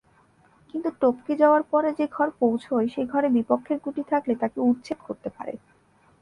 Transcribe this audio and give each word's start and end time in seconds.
কিন্তু 0.69 0.89
টপকে 1.01 1.33
যাওয়ার 1.35 1.63
পরে 1.63 1.89
যে 1.99 2.05
ঘর 2.07 2.27
পৌঁছয়, 2.39 2.85
সে 2.87 3.01
ঘরে 3.05 3.27
বিপক্ষের 3.29 3.77
গুটি 3.83 4.03
থাকলে 4.09 4.33
তাকে 4.35 4.59
উচ্ছেদ 4.61 4.99
করতে 5.07 5.29
পারে। 5.29 5.53